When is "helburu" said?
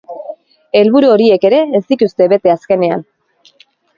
0.79-1.11